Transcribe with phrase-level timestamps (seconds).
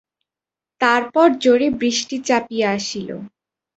[0.81, 3.09] তারপর জোরে বৃষ্টি চাপিয়া আসিল।